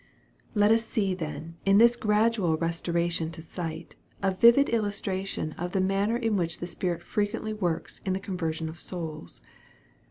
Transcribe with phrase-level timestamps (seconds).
[0.55, 5.79] Let us see then in this gradual restoration to sight, a vivid illustration of the
[5.79, 9.41] manner in which the Spirit fre quently luorTcs in the conversion of souls.